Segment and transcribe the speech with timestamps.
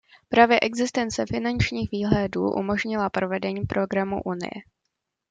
[0.29, 4.51] Právě existence finančních výhledů umožnila provedení programů Unie.